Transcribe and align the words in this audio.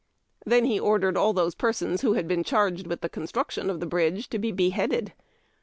Then 0.47 0.67
lie 0.67 0.79
ordered 0.79 1.15
all 1.15 1.31
those 1.31 1.53
persons 1.53 2.01
who 2.01 2.13
had 2.13 2.27
been 2.27 2.43
charged 2.43 2.87
with 2.87 3.01
the 3.01 3.07
construction 3.07 3.69
of 3.69 3.77
tlie 3.79 3.89
bridge 3.89 4.29
to 4.29 4.39
be 4.39 4.51
beheaded. 4.51 5.13